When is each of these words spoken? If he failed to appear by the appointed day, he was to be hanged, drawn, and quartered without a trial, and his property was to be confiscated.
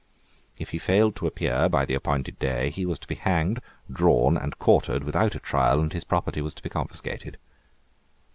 If 0.57 0.71
he 0.71 0.79
failed 0.79 1.15
to 1.17 1.27
appear 1.27 1.69
by 1.69 1.85
the 1.85 1.93
appointed 1.93 2.39
day, 2.39 2.71
he 2.71 2.87
was 2.87 2.97
to 2.97 3.07
be 3.07 3.13
hanged, 3.13 3.61
drawn, 3.87 4.35
and 4.35 4.57
quartered 4.57 5.03
without 5.03 5.35
a 5.35 5.39
trial, 5.39 5.79
and 5.79 5.93
his 5.93 6.05
property 6.05 6.41
was 6.41 6.55
to 6.55 6.63
be 6.63 6.69
confiscated. 6.69 7.37